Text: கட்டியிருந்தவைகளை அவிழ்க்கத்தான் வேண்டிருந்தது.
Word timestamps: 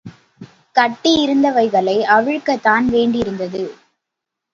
கட்டியிருந்தவைகளை 0.75 1.95
அவிழ்க்கத்தான் 2.07 2.85
வேண்டிருந்தது. 2.85 3.63